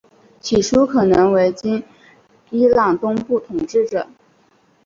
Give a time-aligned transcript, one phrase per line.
[0.39, 1.83] 起初可能为今
[2.49, 4.07] 伊朗东部统治者。